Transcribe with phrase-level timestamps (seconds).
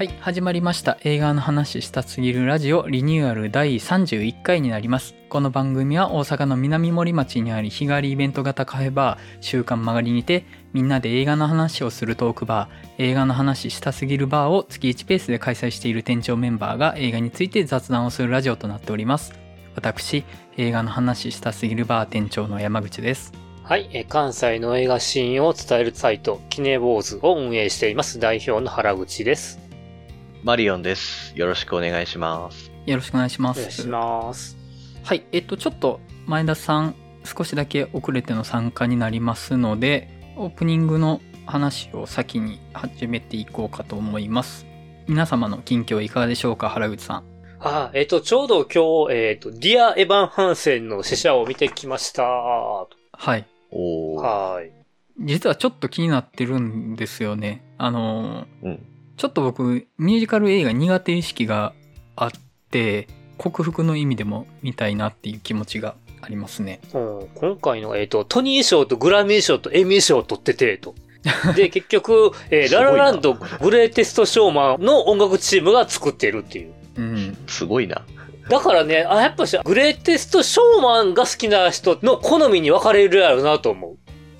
[0.00, 0.96] はい、始まりました。
[1.02, 5.14] 映画の話したすぎるラジオリニューアル第31回になります。
[5.28, 19.34] この番組は大阪の南森町にあり日帰りイベント型カフェバー週刊曲がりにてみんなで映画の話をするトークバー映画の話したすぎるバーを月1ペースで開催している店長メンバーが映画について雑談をするラジオとなっております。
[19.74, 20.24] 私、
[20.56, 23.34] 映画の話したすぎるバー店長の山口です。
[23.64, 29.69] はい、関西の映画シーンを伝えるサイト、キネボーズを運営しています代表の原口です。
[30.42, 31.34] マリオンです。
[31.36, 32.72] よろしくお願いします。
[32.86, 33.60] よろしくお願いします。
[33.60, 34.56] お願いします。
[35.02, 36.94] はい、えっと、ちょっと前田さん、
[37.24, 44.66] 少しだけ遅れての参加になりますので、オープニングの話を先に始めていこうかと思います。
[45.06, 47.24] 皆様の近況いかがでしょうか、原口さん。
[47.60, 52.22] あ、えっ、と、ちょうど今日、えっ、と、ディア・エヴァン・ハンセンの死者を見てきました。
[52.22, 53.46] ははい。
[53.70, 54.68] おー。
[54.68, 54.72] い。
[55.18, 57.62] 実はちょっと気になってるんですよね。
[57.76, 58.86] あのーうん。
[59.20, 61.74] ちょっと僕、ミュージカル映画苦手意識が
[62.16, 62.30] あっ
[62.70, 66.80] て、克服の意味でも見たいなっていう気持ちがありますね。
[66.94, 70.94] うん、今回の、えっ、と、トニー賞とグラミー賞とエミー賞を取ってて、と。
[71.54, 76.72] で、結局、えーララランドグレイテストショーマンの音楽チームが作ってるっていう。
[76.96, 77.36] うん。
[77.46, 78.06] すごいな。
[78.48, 83.89] だからね、あ、やっぱし、グレイテストショーマンが好きな人の好みに分かれるやろうなと思う。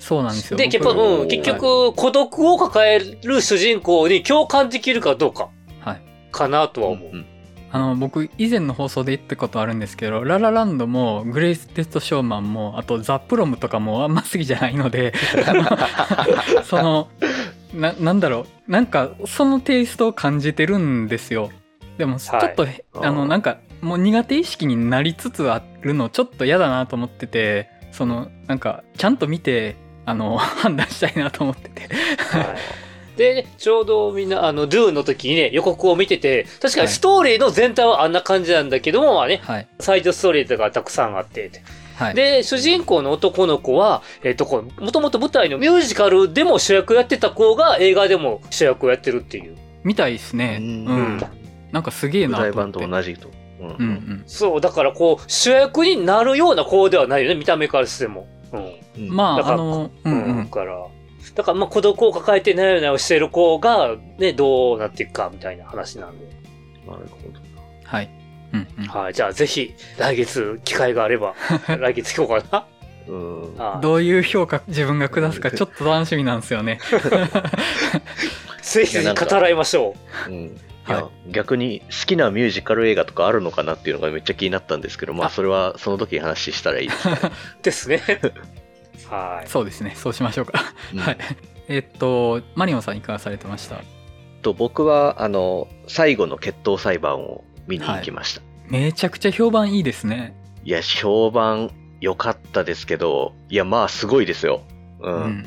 [0.01, 0.57] そうなんですよ。
[0.57, 5.49] で、結僕局、うん、結局、孤独を抱える主人公に共感できるかどうか、
[5.79, 6.01] はい。
[6.31, 7.09] かなとは思う。
[7.13, 7.25] うん
[7.73, 15.13] あの僕以前の放送で言ったことあるんですけどララランドもグレイステストショーマンもあとザ・プロムとかもあんま好きじゃないので
[16.67, 17.07] その
[17.73, 18.71] ななんだろう。
[18.71, 21.49] なんかそのテイストを感じてるんですよ。
[21.97, 22.83] でもちょっと、あー。
[23.07, 29.75] あのなんかもう苦手意識になりつつあるのちょっと嫌だなと思っててそのなんかちゃんと見て
[30.11, 33.17] あの判断したいなと思っててはい。
[33.17, 41.51] で、ちょうどみんな、あの、ドゥの時にね、予告を見てて、確かにストーリーの全体はあんな感じなんだけども、まあね、はいサイドストーリーとかたくさんあって、
[41.95, 49.57] はいで、主人公の男の子は、えっ、と、こうもともと舞台のミュージカルでも主役やってた子が映画でも主役をやってるっていう。
[49.83, 51.21] みたいですねううんん、うん
[51.71, 53.29] なんかすげえなと思って版と同じと。
[53.61, 58.27] うんうんうんそう、だからこう、主役になるような子ではないよね、見た目からしても。
[58.51, 58.73] うん。
[58.97, 60.45] うんまあ、だからあの、うんうん。
[60.45, 60.87] だから、
[61.35, 66.25] だからまあ孤独を抱えてなよなよしてる子が、ね、どうなっていくかみたいな話なんで。
[66.87, 67.39] なるほど。
[67.83, 68.09] はい。
[68.53, 68.85] うんうん。
[68.85, 69.13] はい。
[69.13, 71.35] じゃあぜひ、来月、機会があれば、
[71.79, 72.65] 来月聞こうか
[73.07, 73.55] うん。
[73.57, 73.63] な。
[73.65, 76.79] はいどういう評価自分が下すかちょっと楽しみなんですよね。
[78.61, 79.95] ぜ ひぜひ語らいましょ
[80.27, 80.33] うん。
[80.33, 87.07] いはいや、逆に好きなミュージカル映画とかあるのかなっていうのがめっちゃ気になったんですけど、まああそれはその時に話したらいいです。
[87.61, 88.01] ですね。
[89.11, 89.49] はい。
[89.49, 89.93] そうですね。
[89.95, 90.53] そうしましょうか。
[90.93, 91.17] うんはい。
[91.67, 93.81] えっと、マリオンさんいかがされてました
[94.41, 98.41] と僕は、あの、最後の決闘裁判を見に行きました。
[98.67, 100.33] めちゃくちゃ評判いいですね。
[100.63, 104.61] い、や、評判良かったですけど、いや、まあすごいですよ。
[105.01, 105.09] う。
[105.09, 105.45] うんん。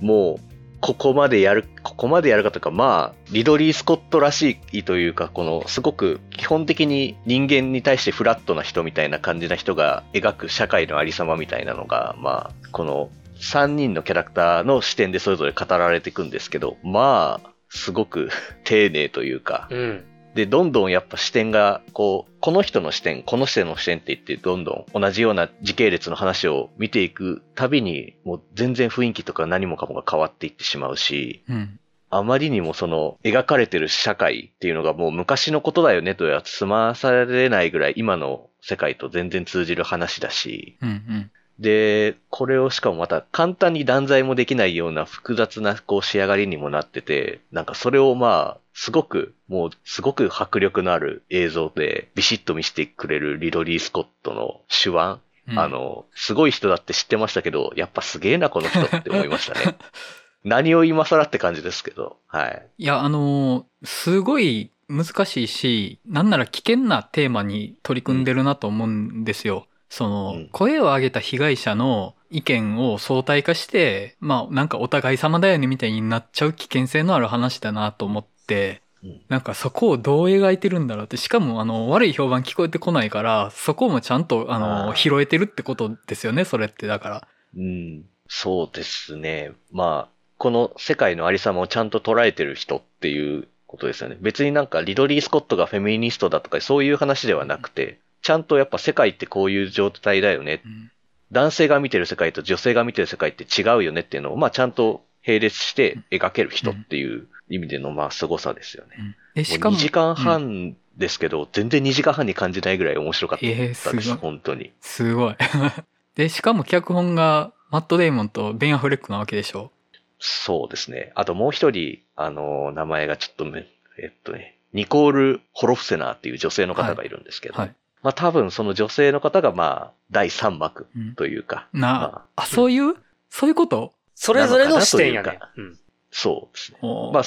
[0.00, 0.53] もう、
[0.84, 18.28] ここまでやる、ここまでやるかとか、まあ、リドリー・スコットらしいというか、この、すごく基本的に人間に対してフラットな人みたいな感じな人が描く社会のありさまみたいなのが、まあ、この3人のキャラクターの視点でそれぞれ語られていくんですけど、まあ、すごく
[18.64, 20.04] 丁寧というか、うん。
[20.34, 31.78] で、どんどんやっぱ視点が、こう、この人の視点、この人の視点って言って、どんどん同じような時系列の話を見ていくたびに、もう全然雰囲気とか何もかもが変わっていってしまうし、うん。
[32.10, 41.30] あまりにもその、描かれてる社会っていうのがもう昔のことだよねとは済まされないぐらい今の世界と全然通じる話だし、うんうん。
[41.58, 59.76] で、これをしかもまた簡単に断罪もできないような複雑なこう仕上がりにもなってて、なんかそれをまあ、すごく、もうすごく迫力のある映像でビシッと見せてくれるリドリー・スコットの手腕、うんあ、の、すごい人だって知ってましたけど、やっぱすげえなこの人って思いましたね。
[60.42, 62.66] 何を今更って感じですけど、はい。
[62.78, 69.66] いや、あのーすごい難しいし、なんなら危険なテーマに取り組んでるなと思うんですよ。
[69.94, 87.28] その、うん声を上げた被害者の意見を相対化して、まあなんかお互い様だよねみたいになっちゃう危険性のある話だなと思って、うんなんかそこをどう描いてるんだろうって、しかもあの悪い評判聞こえてこないから、そこもちゃんとあの拾えてるってことですよね、それってだから。
[87.56, 89.52] うん、そうですね。
[89.70, 94.16] まあ、この世界のありさまをちゃんと捉えてる人っていうことですよね。
[94.20, 100.62] 別になんかリドリー・スコットがフェミニストだとかそういう話ではなくて、ちゃんとやっぱ世界ってこういう状態だよね。
[100.64, 100.90] うん
[101.32, 108.90] 男性が見てる世界と女性が見てる世界って違うよねっていうのを、まあちゃんと並列して描ける人っていう意味でのまあ凄さですよね。
[109.34, 114.14] うん2しかも、時間うん半ですけど、全然2時間半に感じないぐらい面白かったえー、です。
[114.16, 114.70] 本当に。
[114.80, 115.36] すごい。
[116.14, 119.72] で、しかも脚本がマット・デイモンとベン・アフレックなわけでしょ？
[120.20, 121.10] そうですね。
[121.16, 123.66] あともう一人、あの、名前がちょっとめ、
[123.98, 127.74] えっとね、ニコール・ホロフセナーっていう女性の方がいるんですけど、はい。
[128.04, 131.14] まあ多分その女性の方がまあ第3幕うん。
[131.16, 132.94] というか、なまあ、そういう、
[133.30, 133.92] そういうこと？
[134.14, 135.40] それぞれの視点やね。
[135.56, 135.78] うん。
[136.12, 136.78] そうですね。
[137.12, 137.22] まあ、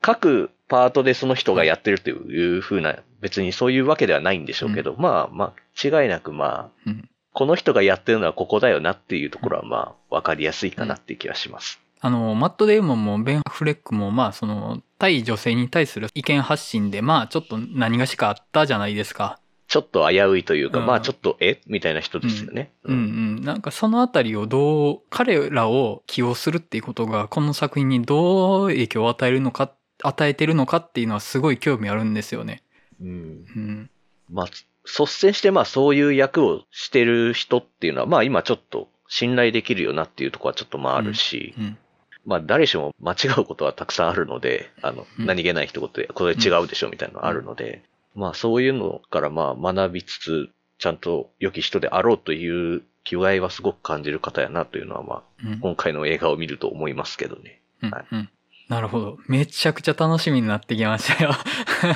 [0.00, 7.08] 各パートでその人がやってるというふうな、別にそういうわけではないんでしょうけど、まあまあ、違いなくまあ、うん。
[7.32, 11.80] この人がやってるのはここだよなっていうところはまあ、わかりやすいかなっていう気はします。
[12.00, 19.40] あの、マット・デイモンもベン・アフレックも、まあ、その、対女性に対する意見発信で、まあ、ちょっと何がしかあったじゃないですか。
[19.68, 21.60] ちょっと危ういというか、うんまあちょっと、え？
[21.66, 22.72] みたいな人ですよね。
[22.84, 22.98] うんう
[23.40, 23.42] ん。
[23.42, 29.70] なんかそのあたりをどう、彼らを起用するっていうことが、この作品にどう影響を与えるのか、
[30.02, 32.62] 与えてるのかっていうのはすごい興味あるんですよね。
[33.00, 33.12] うんう
[33.60, 33.90] ん。
[34.30, 41.78] まあ、率先してまあそういう役をしてる人っていうのは、まあ今ちょっと信頼できるよなっていうところはちょっとまああるし、うん。
[42.24, 47.82] まあ誰しも間違うことはたくさんあるので、あの、うん何気ない一言で、これ違うでしょみたいなのあるので、
[48.14, 55.60] まあそういうのからまあ学びつつ、ちゃんと良き人であろうという気概はすごく感じる方やなというのはまあうん。
[55.60, 57.60] 今回の映画を見ると思いますけどね。
[57.82, 58.30] うんはいうん。
[58.68, 59.18] なるほど。
[59.26, 61.32] めちゃくちゃ楽しみになってきましたよ。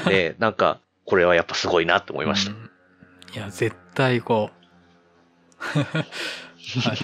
[0.09, 2.53] で、なんか、これはやっぱすごいなって思いました。
[2.53, 2.71] うん
[3.35, 5.79] いや、絶対こう。
[5.79, 6.99] はい。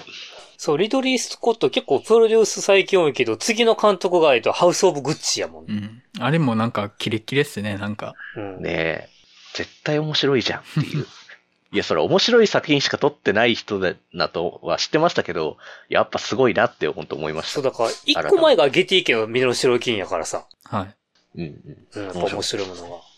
[0.59, 6.01] そう、リドリー・スコット結構プロデュース最近多いけど、次の監督がえとハウス・オブ・グッチやもんね。
[6.17, 6.21] うん。
[6.21, 8.13] あれもなんかキレッキレっすね、なんか。
[8.35, 8.61] うん。
[8.61, 9.09] ねえ、
[9.53, 11.05] 絶対面白いじゃんっていう。
[11.71, 15.55] いや、それ面白い作品しか撮ってない人だなとは知ってましたけど、
[15.87, 17.69] やっぱすごいなって本当思いましそう、た。
[17.69, 20.45] だから、一個前がゲティ家のミノシロキンやからさ。
[20.65, 20.95] はい。
[21.35, 21.87] うんうん。
[21.93, 23.08] うん、やっぱ面白いものが。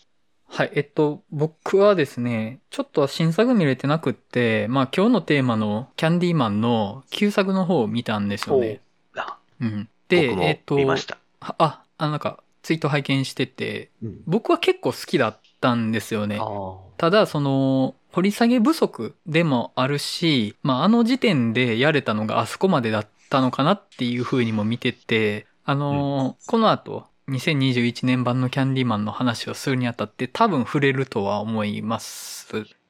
[0.52, 0.72] はい。
[0.74, 8.82] えっと、僕はですね、ちょっと新作見れてなくって、まあ今日のテーマのキャンディーマンの旧作の方を見たんですよね。
[9.16, 9.88] あうん。
[10.08, 11.16] で、えっと、見ました。
[11.40, 16.38] はあ、あのなんか、ツイート拝見してて、うん僕は結構好きだったんですよね。
[16.38, 32.46] あただ、その、掘り下げ不足でもあるし、まあ、あの時点でやれたのがあそこまでだったのかなっていう風にも見てて、あのーこの後、2021年版のキャンディーマンの話をするにあたって多分触れるとは思います。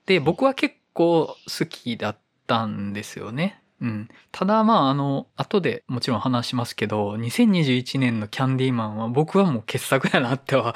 [0.06, 3.62] で、僕は結構好きだったんですよね。
[3.82, 4.08] うん。
[4.30, 10.74] ただまああの、後でもちろん話しますけど、2021年のキャンディーマンは僕はもう傑作やなっては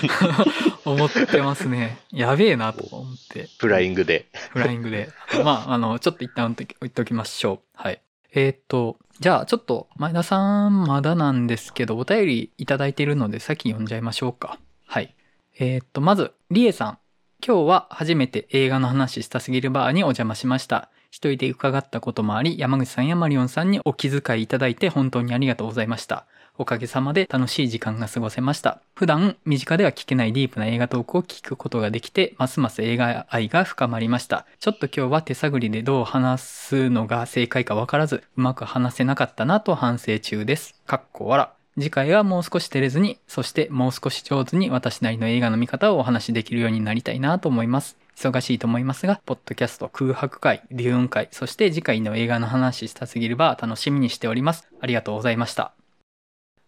[0.86, 1.98] 思ってますね。
[2.10, 3.48] やべえなと思って。
[3.58, 4.26] フライングで。
[4.50, 5.10] フライングで。
[5.44, 7.60] まあ、あの、ちょっと一旦置いとき置いときましょう。
[7.74, 8.00] はい。
[8.36, 14.58] えーっと、じゃあちょっと前田さんまだなんですけど、お便りいただいているので先読んじゃいましょうか。
[14.86, 15.14] はい。
[15.58, 16.98] えーっと、まず、りえさん。
[17.46, 20.90] 今日は初めて映画の話したすぎるバーにお邪魔しました。
[21.10, 26.26] 一人で伺ったこともあり、山口さんやマリオンさんにお気遣いいただいて本当にありがとうございました。
[26.56, 28.80] おかげさまで楽しい時間が過ごせました。
[28.94, 34.46] 普段、身近では聞けないディープな映画トークを聞くことができて、ますます映画愛が深まりました。
[34.60, 40.80] ちょっと今日は手探りでどう話すのが正解かわからず、うまく話せなかったなと反省中です。
[40.86, 41.52] かっこわら。
[41.76, 47.96] 次回はもう少し照れずに、そしてもう少し上手に私なりの映画の見方をお話しできるようになりたいなと思います。
[48.16, 54.68] 忙しいと思いますが、ポッドキャスト空白会、デューン会、そして次回の映画の話したすぎるバー楽しみにしております。
[54.80, 55.72] ありがとうございました。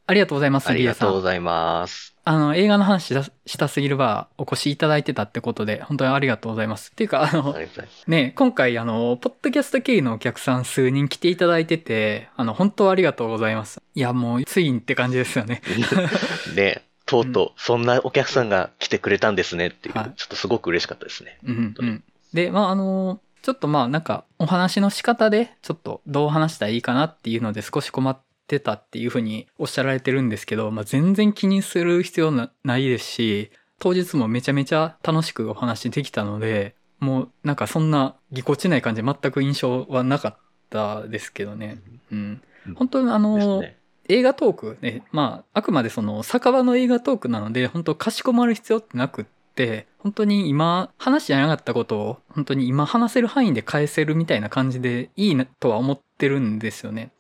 [0.08, 0.94] ありがとうございます、ありが。
[0.94, 2.14] とうんございます。
[2.24, 6.90] あの、映画の話したしたすぎるバーお越しいただいてたってことで、本当にありがとうございます。
[6.90, 8.10] っていうか、あのあ。
[8.10, 13.82] ね、今回あの、ポッドキャスト経由のお客さん数人来ていただいてて、あの、本当ありがとうございます。
[13.94, 15.60] いや、もう、ついにって感じですよね。
[16.54, 21.38] ねとうとう、そんなお客さんが来てくれたんですねっていう、はいちょっとすごく嬉しかったですね。
[21.44, 22.04] うん、うん。
[22.32, 40.36] で、まあ、あの、ちょっとまあ、なんか、お話の仕方で、ちょっとどう話したらいいかなっていうので少し困ってたっていうふうにおっしゃられてるんですけど、まあ、全然気にする必要なないですし、当日もめちゃめちゃ楽しくお話できたので、もうなんかそんなぎこちない感じで全く印象はなかっ
[40.70, 41.78] たですけどね。
[42.10, 42.42] うん。
[42.74, 43.76] 本当にあの、ね。
[44.08, 49.24] 映画トークね、まあ、あくまでその酒場の映画トークなので、本当かしこまる必要ってなくっ
[49.54, 57.10] て、本当に今話しじゃなかったことを、本当に今話せる範囲で返せるみたいな感じでいいなとは思ってるんですよね。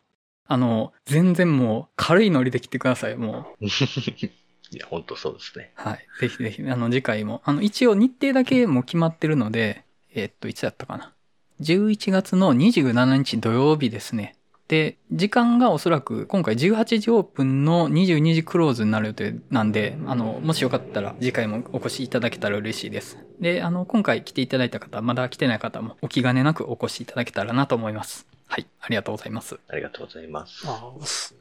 [0.48, 3.64] あの、全然もう軽いノリで来てください、もう。
[3.66, 5.72] いや、本当そうですね。
[5.74, 6.06] はい。
[6.20, 7.40] ぜひぜひ、あの、次回も。
[7.44, 11.12] あの、一応日程だけもう決まってるので、えーっと、いつやったかな。
[11.60, 14.36] 11月の27日土曜日ですね。
[14.68, 23.18] で、時間がおそらく今回18時オープンの22時クローズになる予定なんで、あの、もしよかったら次回もお越しいただけたら嬉しいです。
[23.40, 28.26] で、あの、今回来ていただいた方、まだ来てない方もお気兼ねなくお越しいただけたらなと思います。
[28.56, 29.60] はい、ありがとうございます。
[29.68, 30.66] ありがとうございます。
[30.66, 30.94] あ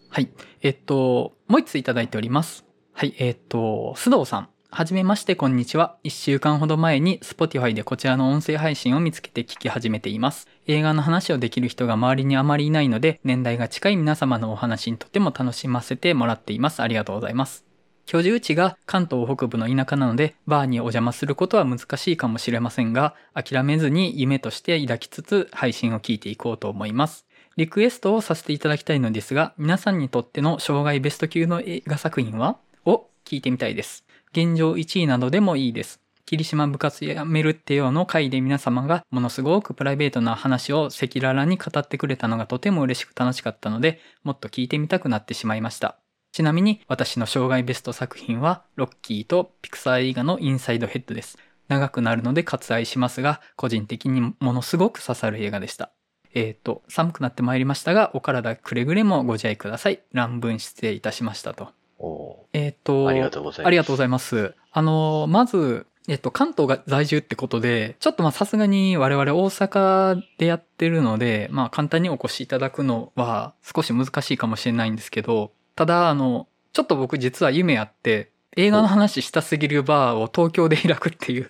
[0.09, 0.29] はい。
[0.61, 2.65] えっと、もう一ついただいております。
[2.91, 3.15] はい。
[3.19, 4.49] えっと、須藤さん。
[4.69, 5.95] はじめまして、こんにちは。
[6.03, 10.49] 一週間ほど前に Spotify でこちらの音声配信を見つけて聞き始めています。
[10.67, 16.81] 映画の話をできる人が周りにあまりいないので、年代が近い皆様のお話にとても楽しませてもらっています。
[16.81, 17.63] ありがとうございます。
[18.05, 27.25] 居住地が関東北部の田舎なので、バーにお邪魔することは難しいかもしれませんが、諦めずに夢として抱きつつ配信を聞いていこうと思います。
[27.57, 32.57] リクエストをさせていただきたいのですが、皆さんにとっての障害ベスト級の映画作品は？
[32.85, 34.05] を聞いてみたいです。
[34.33, 35.99] 現状1位などでもいいです。
[36.25, 45.97] 霧島部活やめるってようの回で皆様がものすごくプライベートな話を赤裸々に語ってくれたのがとても嬉しく楽しかったので、もっと聞いてみたくなってしまいました。
[46.35, 51.37] ちなみに私の障害ベスト作品はロッキーとピクサー映画のインサイドヘッドです。
[51.69, 55.93] 長くなるので割愛しますが、個人的にものすごく刺さる映画でした。
[56.33, 60.01] えっ、と、寒くなってまいりましたが、お体くれぐれもご自愛ください。
[60.11, 61.69] 乱文失礼いたしましたと。
[61.99, 63.67] おえっ、と、ーありがとうございます。
[63.67, 64.55] ありがとうございます。
[64.73, 81.49] あの、まず、えっと、関東が在住ってことで、ちょっとまあさすがに我々大阪でやってるので、まあ簡単にお越しいただくのは少し難しいかもしれないんですけど、ただ、あの、ちょっと僕実は夢あって、映画の話したすぎるバーを東京で開くっていう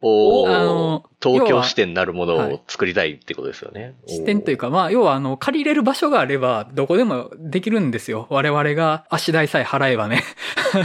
[0.00, 3.94] おー あの東京支店になるものはいを作りたいってことですよね。
[4.06, 8.26] 視点というか、まあ、要は、あの、借りれる場所があれば、どこでもできるんですよ。
[8.30, 10.24] 我々が足代さえ払えばね。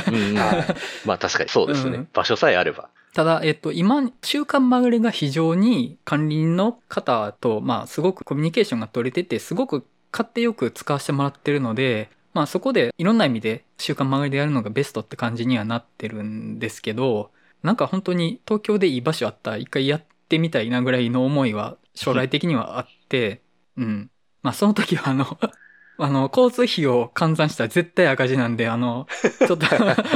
[0.10, 0.36] うんうん
[1.06, 1.98] まあ確かにそうですね。
[1.98, 2.90] うん場所さえあれば。
[3.14, 17.32] ただ、えっと、今、週刊まぐれが非常に管理人の方と、まあ、すごくコミュニケーションが取れてて、すごく勝手よく使わせてもらってるので、まあ、そこでいろんな意味で週刊まぐれでやるのがベストって感じにはなってるんですけど、
[17.64, 23.42] なんか本当に東京でいい場所あったら一回やってみたいなぐらいの思いは将来的にはあって、
[23.76, 24.12] うん。
[24.44, 25.40] まあ、その時はあの、
[25.98, 29.08] あの、交通費を換算したら絶対赤字なんで、あの、
[29.48, 29.66] ちょっと、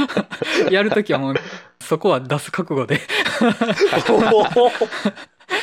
[0.70, 1.34] やるときはもう、
[1.80, 3.00] そこは出す覚悟で。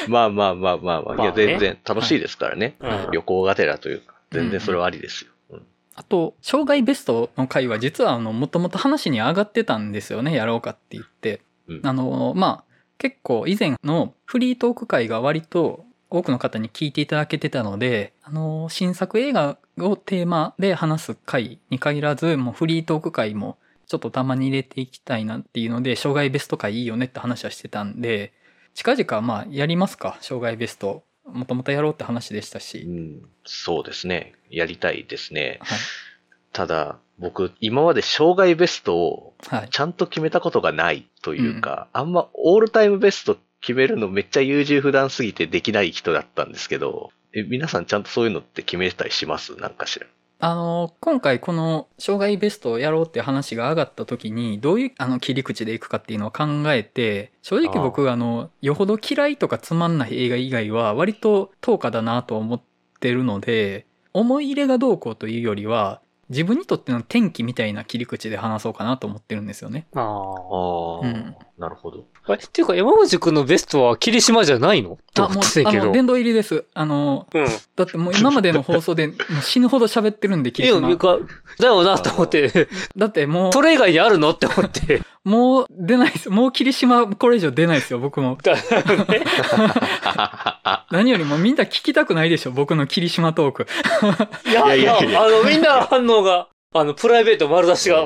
[0.09, 1.15] まあまあまあまあまあ。
[1.15, 2.75] いや、まあね全然楽しいですからね。
[2.81, 5.31] うん旅行がてらというか、全然それはありですよ。
[5.99, 11.41] うんあと、障害ベストの回は実はあの、もともと話に上がってたんですよね、やろうかって言って。
[11.67, 28.33] うんあの、まあ、結構以前のフリートーク会が割と多くの方に聞いていただけてたので、あの、新作映画をテーマで話す回に限らず、もうフリートーク会もちょっとたまに入れていきたいなっていうので、障害ベスト回いいよねって話はしてたんで、
[28.73, 31.03] 近々まあやりますか、障害ベスト。
[31.33, 32.79] もともとやろうって話でしたうし。
[32.79, 34.33] んそうですね。
[34.49, 35.59] やりたいですね。
[35.61, 35.79] はい。
[36.51, 39.69] ただ、僕、今まで障害ベストをはい。
[39.69, 49.55] ちゃんと決めたことがないというか、あんまオールタイムベスト決めるのめっちゃ優柔不断すぎてできない人だったんですけど、え皆さんちゃんとそういうのって決めたりします？
[49.55, 50.07] なんかしら。
[50.41, 62.61] あの、今回この障害ベストをやろうって話が上がった時に、どういうあの切り口でいくかっていうのを考えて、正直僕あの、よほど嫌いとかつまんない映画以外は割と等価だなと思っ
[63.01, 69.87] てるので、思い入れがどうこうというよりは、自分にとっての転機みたいな切り口で話そうかなと思ってるんですよね。
[69.93, 70.03] ああ。
[70.03, 72.05] ああ、うんなるほど。
[72.29, 74.97] え、っていうか山口くんのベストは霧島じゃないの？
[75.17, 75.43] あ、思もう。
[75.65, 76.63] あの、殿堂入りです。
[76.73, 77.45] あの、うん。
[77.75, 81.17] だってもう今までの放送で もう死ぬほど喋ってるんで、いや、霧島か
[81.59, 84.29] だよなと思って、 だってもう、それ以外にあるの？
[84.29, 85.01] って思って。
[85.25, 86.29] もう出ないです。
[86.29, 88.37] もう霧島これ以上出ないですよ、僕も。
[90.91, 93.67] 何よりもみんな聞きたくないでしょ、僕の霧島トーク。
[94.49, 98.05] いやいやいやいやいやあの、みんな反応が、あの、プライベート丸出しが、あ、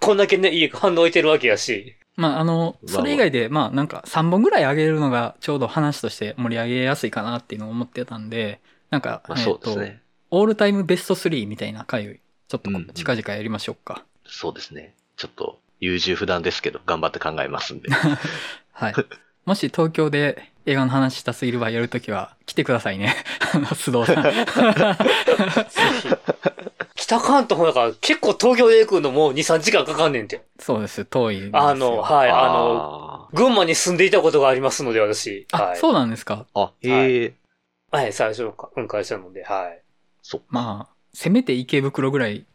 [0.00, 1.96] こんだけね、いい反応置いてるわけやし。
[2.16, 10.00] まあ、あの、それ以外で、まあ、なんか3本ぐらい上げるのがちょうど話として盛り上げやすいかなっていうのを思ってたんで、なんか、まあえっと、そうですね。
[10.30, 14.04] オールタイムベスト3みたいな回を、ちょっとうんうん近々やりましょうか。
[14.26, 14.94] そうですね。
[15.16, 17.88] ちょっと優柔不断ですけど、頑張って考えますんで。
[18.72, 18.94] はい。
[19.44, 23.14] もし東京で映画の話したすぎる場合やるときは来てくださいね。
[23.52, 24.24] 須藤さん。
[26.96, 30.42] 北関東もだから結構東京で行くのも2、3時間かかんねんて。
[30.58, 31.58] そうです、遠いんですよ。
[31.60, 35.46] あの、はい、あの、あ群馬に住んでいたことがありますので、私。
[35.50, 35.76] あ、はい。
[35.76, 36.46] そうなんですか？
[36.54, 37.34] ーあ、へえ、
[37.90, 39.82] はい、最初のか、うん、会社なので、はい。
[40.22, 40.46] そっか。
[40.50, 42.46] まあ、せめて池袋ぐらい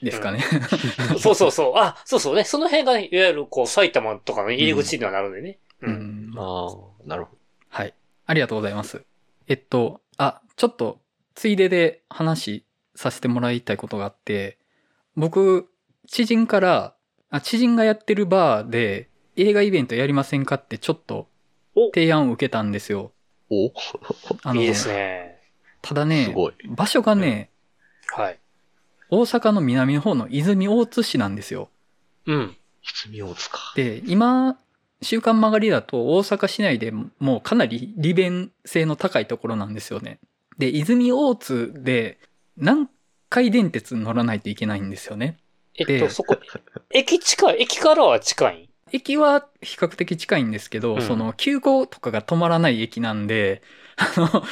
[0.00, 0.44] ですかね。
[1.18, 1.72] そうそうそう。
[1.76, 2.44] あ、そうそうね。
[2.44, 5.58] その辺がね、いわゆるこう、埼玉とかの入り口にはなるんでね。
[5.82, 5.86] う。
[5.86, 6.38] うんん。
[6.38, 7.36] ああ、なるほ
[7.68, 7.94] はい。
[8.26, 9.02] ありがとうございます。
[9.48, 11.00] えっと、あ、ちょっと、
[11.34, 12.64] ついでで話
[12.98, 14.58] させてもらいたいことがあって、
[15.16, 15.68] 僕、
[16.08, 16.94] 知人から、
[17.30, 21.28] あ知人がやってるバーで映画イベントやりませんかってちょっと
[21.76, 23.12] お提案を受けたんですよ。
[23.50, 23.70] お
[24.42, 25.38] あいいですね。
[25.80, 26.34] ただね。
[26.70, 27.50] 場所がね、
[28.08, 28.38] はい。
[29.10, 31.68] 大阪の南の方の泉大津市なんですよ。
[32.26, 32.56] うん。
[32.82, 33.58] 泉大津か。
[33.76, 34.58] で、今、
[35.02, 40.18] 週刊曲がりだと大阪市内でもうかなり利便性の高いところなんですよね。
[40.58, 42.18] で、泉大津で
[42.58, 42.88] 南
[43.28, 45.38] 海電鉄乗らないといけないんですよね。
[45.76, 46.36] えっでと、そこ、
[46.90, 48.68] 駅近い、駅からは近い？
[48.90, 51.02] 駅は比較的近いんですけど、うん。
[51.02, 53.62] その急行とかが止まらない駅なんで、
[53.96, 54.44] あの、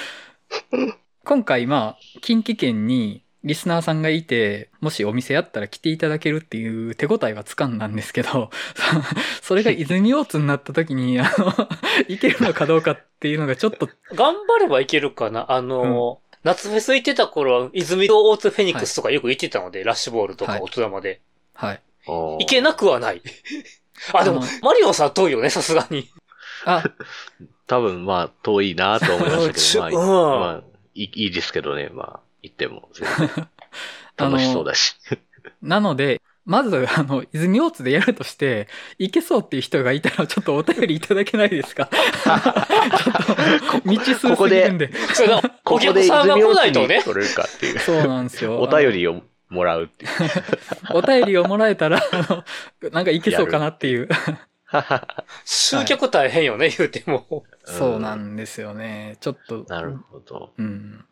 [1.25, 8.50] 今回まあ、近畿圏にリスナーさんがいて、もしお店やったら来ていただけるっていう手応えは掴んだんですけど、
[9.42, 11.52] それが泉大津になった時に、あの、
[12.08, 15.50] 行けるのかどうかっていうのがちょっと、頑張ればいけるかな。
[15.52, 21.20] あの、夏フェス行ってた頃は、泉と大津フェニックスとかよく行ってたので、ラッシュボールとはいか大人まで。
[21.54, 21.82] はい。
[22.06, 23.22] 行行けなくはない。
[24.12, 26.08] あ、でもマリオンさん遠いよね、さすがに。
[26.64, 26.84] あ、
[27.66, 30.62] 多分まあ遠いなと思いましたけど、まあ、うんまあ
[30.94, 32.88] いいいいですけどね、まあ行っても
[34.16, 34.96] 楽しそうだし。
[35.62, 41.90] なので、まず、あの、泉大津でやるとして、行けそうっていう人がいたら、ちょっとお便りいただけないですか？
[41.92, 44.90] ちょっと、未知数すぎるんで。
[45.12, 46.98] それなこおこで泉客さんが来ないとね。
[46.98, 47.78] に取れるかっていう。
[47.80, 48.60] そうなんですよ。
[48.60, 50.10] お便りをもらうっていう。
[50.94, 52.26] お便りをもらえたら、あ
[52.82, 54.08] の、なんかいけそうかなっていう。
[55.44, 57.44] 集客大変よね、言うても。
[57.64, 59.16] そうなんですよね。
[59.20, 59.64] ちょっと。
[59.68, 60.52] なるほど。
[60.56, 61.04] うん。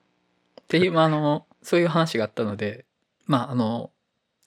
[0.60, 2.84] っていう、まああの、そういう話があったので、
[3.26, 3.90] まあ、あの、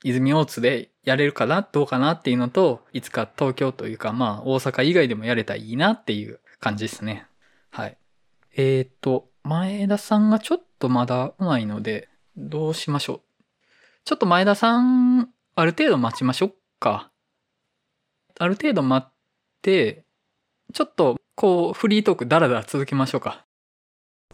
[0.04, 7.26] 泉大津でやれるかな、どうかなっていうのと、いつか東京というか、まあ、大阪以外でもやれたらいいなっていう感じですね。
[7.72, 7.98] はい。
[8.56, 13.22] えっ、と、前田さんがちょっとまだ来ないので、どうしましょう。
[14.06, 17.12] ちょっと前田さん、ある程度待ちましょうか。
[18.40, 19.14] ある程度待っ
[19.62, 20.06] て、
[20.74, 23.46] ちょっと、こう、フリートークダラダラ続けましょうか。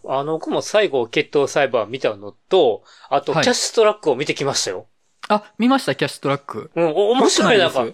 [0.06, 4.88] あの、僕も最後、決闘裁判見たのと、あと、キはいャッシュトラックを見てきましたよ。
[5.29, 6.71] あ、見ました、キャッシュトラック。
[6.75, 7.86] うん、お面白い、なんか。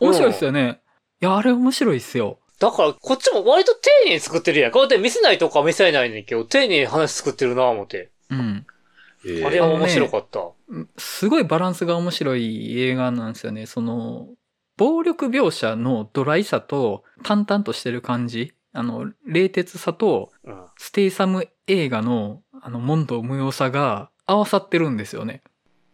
[0.00, 0.80] 面白いですよね。
[1.20, 2.38] いや、あれ面白いっすよ。
[2.58, 4.72] だから、こっちも割と丁寧に作ってるやん。
[4.72, 8.10] こうやって見せないとこは見せないねんけど、丁寧に話作ってるなぁ思って。
[8.30, 8.66] うん。
[9.24, 10.40] えーあれは面白かった。
[10.96, 13.66] すごいバランスが面白い映画なんですよね。
[13.66, 14.28] その、
[14.76, 18.54] 暴力描写のドライさと淡々としてる感じ。
[18.72, 20.66] あの、冷徹さとうん。
[20.76, 25.42] ステイサム映画のあの問答無用さが合わさってるんですよね。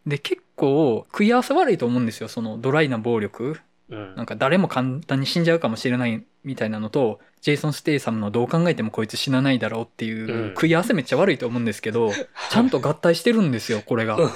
[0.06, 2.28] で、結構食い合わせ悪いと思うんですよ。
[2.28, 3.60] そのドライな暴力。
[3.90, 12.10] うんなんか誰も簡単に死んじゃうかもしれないみたいなのと、ジェイソン・ステイサムのどう考えてもこいつ死なないだろうっていう、うん食い合わせめっちゃ悪いと思うんですけど、
[12.50, 14.16] ちゃんと合体してるんですよ、これが。
[14.16, 14.30] う ん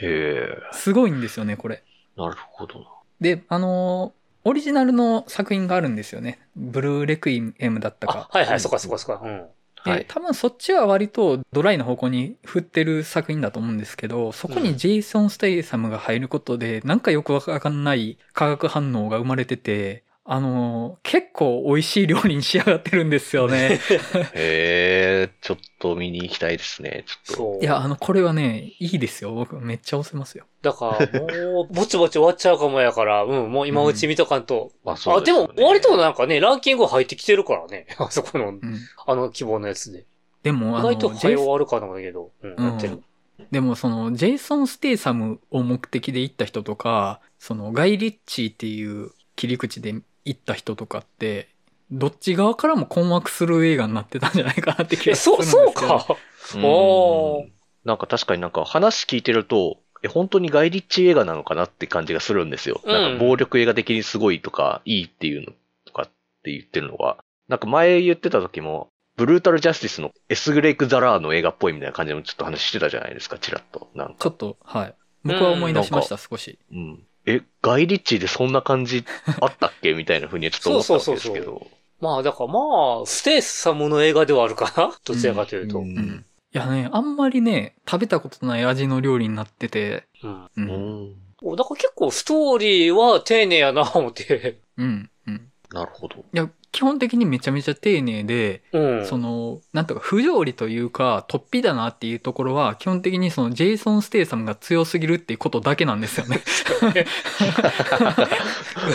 [0.00, 1.82] へすごいんですよね、これ。
[2.16, 2.86] ーなるほどな。
[3.20, 6.38] で、あのーオリジナルの作品があるんですよね。
[6.56, 9.22] ブルーレクイエムだったかあ。、はいはい、そっかそっかそっか。
[9.22, 9.46] うん。
[9.84, 10.06] で、はい。
[10.08, 23.80] 多分そっちは割とドライな方向に振ってる作品だと思うんですけど、そこにジェイソン・ステイサムが入ることで、なんかよくわかんない化学反応が生まれてて、あのー結構美味しい料理に仕上がってるんですよね。
[24.34, 27.04] へえ、ちょっと見に行きたいですね。
[27.06, 27.32] ちょっと。
[27.32, 27.62] そう。
[27.62, 29.32] いや、あの、これはね、いいですよ。
[29.32, 30.44] 僕めっちゃ押せますよ。
[30.60, 34.72] だから、もう、ぼちぼち終わっちゃうかもやから、うん、もう今うち見とかんと。
[34.84, 37.86] まあそうあ、ですよねも、割となんかね、ランキング入ってきてるからね。
[37.96, 38.60] あそこの、うん。
[39.06, 40.04] あの規模のやつで。
[40.42, 43.02] でも、あの、意外と早終わるかなんだけど、うん、うんやってる。
[43.50, 49.94] でもその、ジェイソン・ステイサムを目的で行った人とか、その、ガイ・リッチーっていう切り口で
[50.28, 51.48] 行った人とかって、
[51.90, 55.98] どっち側からも困惑する映画になってたんじゃないかなって気え、がするんそう、ですけど。
[55.98, 56.16] そうか？
[56.56, 57.48] うんおー
[57.84, 62.82] なんか確かになんか話聞いてると、え、本当にガイリッチ映画なのかなって感じがするんですよ。
[62.84, 65.52] うんなんか暴力映画的にすごいとか、いいっていうの
[65.86, 66.06] とかっ
[66.42, 67.16] て言ってるのが、
[67.48, 73.88] なんか前言ってた時も、ブルータルジャスティスのエスグレイク・ザラーの映画っぽいみたいな感じのちょっと話してたじゃないですか、チラッと。
[73.94, 74.14] なんか。
[74.18, 74.94] ちょっと、はい。
[75.24, 76.58] 僕は思い出しました、少し。
[76.70, 77.02] うん。
[77.30, 79.04] え、ガイリッチでそんな感じ
[79.40, 79.92] あったっけ？
[79.94, 81.66] みたいな風にはちょっと思ったわけですけそうど。
[82.00, 82.60] まあ、だからま
[83.02, 84.96] あ、ステイサムの映画ではあるかな？
[85.04, 85.78] どちらかというと。
[85.78, 85.88] ううん。
[85.88, 86.24] うん。
[86.54, 90.28] いやね、あんまりね、食べたことない味の料理になってて、う。
[90.28, 91.14] うんん。
[91.56, 94.58] だから結構ストーリーは丁寧やな、思って。
[94.78, 95.10] うん。
[95.26, 95.47] うん。
[95.72, 96.16] なるほど。
[96.16, 99.06] いや、基本的にめちゃめちゃ丁寧で、うん。
[99.06, 106.42] その、なんとか不条理というか、突飛だなっていうところは、基本的にそのジェイソン・ステイサムが強すぎるっていうことだけなんですよね。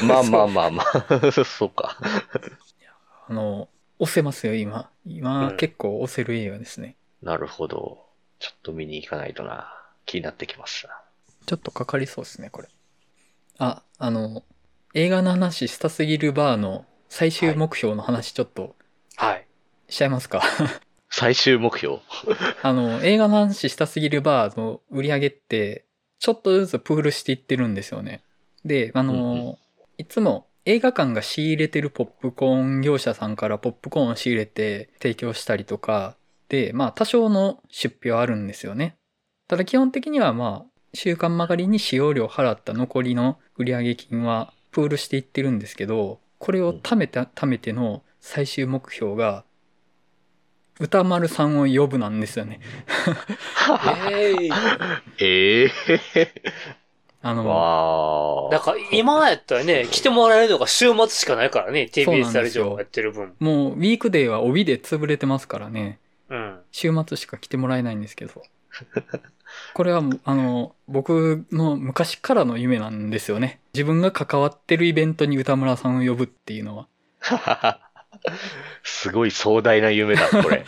[0.04, 1.32] まあまあまあまあ。
[1.46, 1.98] そうか。
[3.28, 4.90] あの、押せますよ、今。
[5.06, 6.96] 今、うん結構押せる映画ですね。
[7.22, 8.06] なるほど。
[8.40, 9.74] ちょっと見に行かないとな。
[10.06, 10.88] 気になってきます。
[11.46, 12.68] ちょっとかかりそうですね、これ。
[13.58, 14.44] あ、あの、
[14.94, 18.76] 映画の話したすぎるバーの最終目標の話ちょっと
[19.16, 19.48] はい。
[19.90, 20.42] しちゃいますか？
[21.10, 22.00] 最終目標。
[22.64, 25.86] あの、映画の話したすぎるバーの売り上げって、
[26.20, 28.24] ちょっとずつプールしていってるんですよね。
[28.66, 29.58] で、あの、うんう
[30.00, 36.18] いつも映画館が仕入れてるポップコーン業者さんからポップコーンを仕入れて提供したりとか、
[36.50, 38.96] で、まあ多少の出費はあるんですよね。
[39.48, 49.46] ただ基本的にはまあ、週刊曲がりに使用料払った残りの売上金はプールしていってるんですけど、これを貯めた、貯めての最終目標が、
[50.80, 52.60] 歌丸さんを呼ぶなんですよね。
[54.12, 54.50] え
[55.20, 55.72] ええ
[56.16, 56.34] え
[57.22, 63.34] あの、わだから今やったらね、来てもらえるのが週末しかないからね、そうな TBS んですよラジオがやってる分。
[63.40, 66.00] もうウィークデーは帯で潰れてますからね。
[66.30, 66.60] うん。
[66.72, 68.44] 週末しか来てもらえないんですけど。
[69.74, 73.60] これはあの、僕の昔からの夢なんですよね。
[73.74, 76.88] 自分が関わってるイベントに歌村さんを呼ぶっていうのは。
[78.84, 80.64] すごい壮大な夢だ、これ。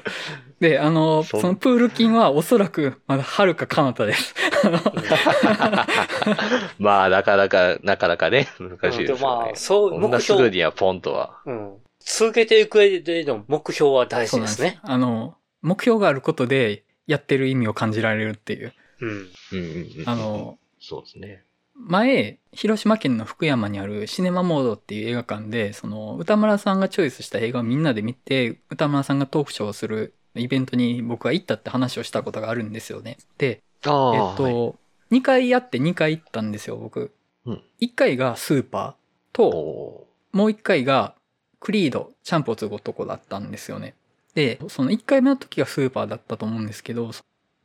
[0.58, 4.34] で、あの、そのプール金はおそらくまだ遥か彼方です。
[6.80, 9.56] まあ、なかなか、なかなかね、難しいですよねでまあ、。
[9.56, 11.42] そう、こんな目標、すぐにはポンとは。
[11.44, 11.76] うん。
[12.00, 14.80] 続けていく上での目標は大そうなんですね。
[14.82, 18.72] あの、目標があることでやってる意味を感じられるっていう。
[19.00, 19.10] うん。
[19.10, 19.60] うんうん
[19.98, 21.44] うんあの、そうですね。
[21.78, 33.18] 前、広島県の福山にあるシネマモードっていう映画館で、その、歌村さんがチョイスした映画をみんなで見て、歌村さんがトークショーをするイベントに僕は行ったって話をしたことがあるんですよね。
[33.38, 34.10] で、えっと、
[34.42, 34.74] はい
[35.10, 37.12] 2回やって2回行ったんですよ、僕。
[37.46, 41.14] うん1回がスーパーと、おもう1回が
[41.60, 43.94] クリード、シャンプーを継ぐ男だったんですよね。
[44.34, 47.10] で、その1回目の時がスーパーだったと思うんですけど、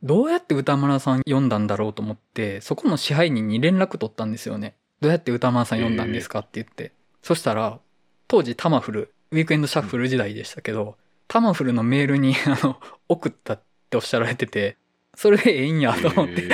[0.04, 4.74] どうやって歌村さん読んだんだろうと思って、そこの支配人に連絡取ったんですよね。
[5.00, 6.92] どうやって歌村さん読んだんですかって言って。
[7.22, 7.80] そしたら、
[8.28, 14.76] 当時タマフル、ウィークエンドシャッフル時代でしたけど、タマフルのメールに、 あの、送ったっておっしゃられてて、
[15.14, 16.48] それでええんやと思って、へ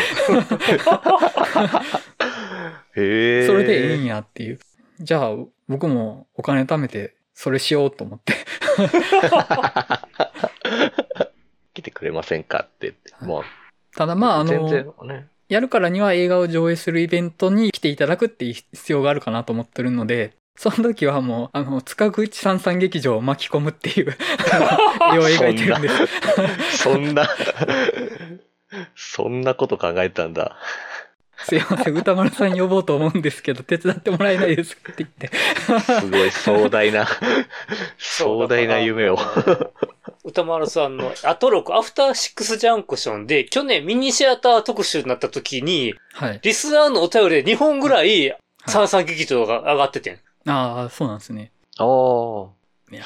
[2.94, 3.46] え。
[3.48, 4.60] それでええんやっていう。
[5.00, 5.30] じゃあ、
[5.66, 8.34] 僕もお金貯めて、それしようと思って。
[11.74, 12.94] 来てくれませんかって。
[13.20, 13.42] ま
[13.96, 15.26] ただまあ、あ、あ全然の、ね。
[15.48, 24.16] やるからには映画を上映するイベントに来ていただくっていう必要があるかなと思ってるので、 その時はもう、あの、塚口三三劇場を巻き込むっていう
[25.14, 26.78] 絵を描いてるんです。
[26.82, 27.28] そんな、
[28.94, 30.56] そんなこと考えたんだ。
[31.44, 35.30] すいません、歌丸さん呼ぼうと思うんですけど、手伝ってもらえないですかって言って。
[36.00, 37.08] すごい壮大な、
[37.98, 39.18] 壮大な夢を。
[40.22, 46.40] 歌丸さんのアトロク、アフターシックスジャンクションで、去年ミニシアター特集になった時に、はい。
[46.42, 50.20] リスナーのお便りで2本ぐらい、三三劇場が上がっててん。
[50.46, 51.52] ああ、そうなんですね。
[51.78, 52.54] ああ、そ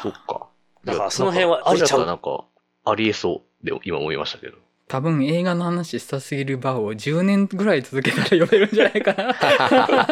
[0.09, 0.49] っか。
[0.85, 2.05] だからその辺はありちゃう？
[2.05, 2.45] なんか、
[2.85, 3.65] ありえそう。
[3.67, 4.57] でも今思いましたけど。
[4.89, 9.31] 多分映画の話したすぎるバーを10年ぐらい続けたら呼べるんじゃないかな。
[10.03, 10.07] っ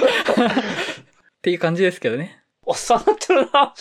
[1.43, 2.43] ていう感じですけどね。
[2.65, 3.75] おっさんなってるな。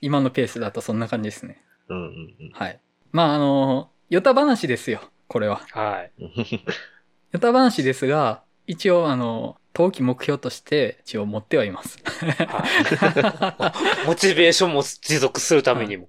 [0.00, 1.62] 今のペースだとそんな感じですね。
[1.88, 2.80] うんうんはい。
[3.12, 5.00] まあ、あの、ヨタ話ですよ。
[5.28, 5.62] これは。
[5.72, 6.12] はい。
[6.18, 6.32] うん。
[7.32, 11.98] ヨタ話ですが、一応、あの、冬季目標として一応持ってはいます。
[14.06, 16.08] モチベーションも持続するためにも。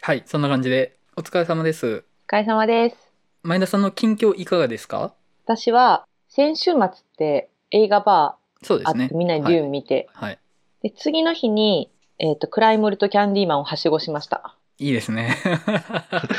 [0.00, 2.04] はい、そんな感じで、お疲れ様です。
[2.26, 2.96] お疲れ様です。
[3.42, 5.12] 前田さんの近況いかがですか？
[5.44, 9.14] 私は先週末って映画バそうですねーあって。
[9.14, 10.38] みんなでデューン見て、はい。
[10.82, 14.56] で次の日に、えっ、と、クライモリとキャンディーマンをはしごしました。
[14.78, 15.36] いいですね。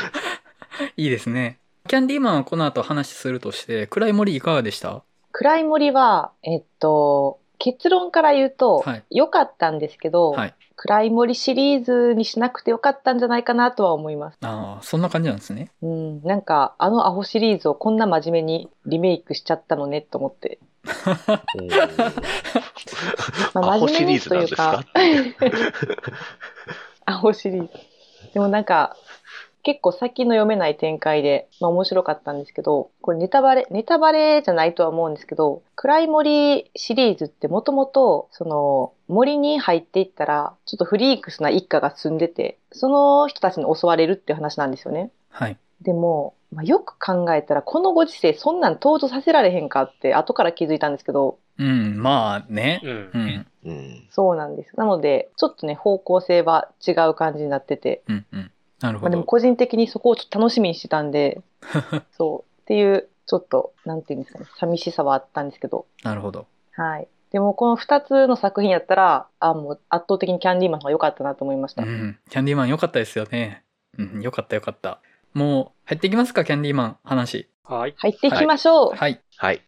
[0.96, 1.58] いいですね。
[1.88, 5.02] キャンディーマンはこの後話するとして、暗い森いかがでした？
[5.32, 10.54] クライモリは、えっと、結論から言うとはい、良、かったんですけど、はい。
[10.78, 14.38] クライモリシリーズにしなくてよかったんじゃないかなとは思います。
[14.42, 15.70] ああ、そんな感じなんですね。
[15.80, 20.58] うん、なんか、あのアホシリーズをこんな真面目にリメイクしちゃったのねと思って。
[23.54, 24.84] まあアホシリーズなんですか？
[27.06, 27.70] アホシリーズ。
[28.36, 28.94] でもなんか、
[29.62, 45.10] 結構先の読めない展開で、まあ面白かったんですけど、これネタバレ、ネタバレじゃないとは思うんですけど、暗い森シリーズってもともと、その森に入っていったら、ちょっとフリークスな一家が住んでて、その人たちに襲われるっていう話なんですよね。
[45.30, 45.56] はい。
[45.80, 52.82] でも、まあ、よく考えたら、このご時世そんなん登場させられへんかって後から気づいたんですけど、うん、まあね。
[52.84, 53.18] うんう。
[53.18, 53.46] ん。
[53.66, 54.06] うん。
[54.10, 54.76] そうなんです。
[54.76, 58.50] なので、ちょっとね、方向性は違う感じになってて、うん、うん。
[58.80, 59.30] なるまあ、でもほど。
[59.32, 61.42] 個人的にそこをちょっと楽しみにしてたんで、
[62.16, 62.62] そう。
[62.62, 66.46] っていうちょっと、なんていうんですかね、寂しさはあったんですけど、なるほど。
[66.72, 67.08] はい。
[67.32, 71.82] でもこの2つの作品やったら、あ、もう圧倒的にキャンディーマンの方が良かったなと思いました。
[71.82, 72.18] うん。
[72.30, 73.64] キャンディーマン良かったですよね。
[73.98, 75.00] うん、良かった良かった。
[75.34, 77.48] もう、入っていきますか、キャンディーマン話。
[77.64, 77.94] はい。
[77.98, 78.94] 入っていきましょう。
[78.94, 79.20] はい。
[79.36, 79.62] はい。